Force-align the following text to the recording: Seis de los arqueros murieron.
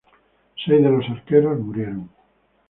Seis 0.65 0.81
de 0.81 0.89
los 0.89 1.07
arqueros 1.11 1.59
murieron. 1.59 2.09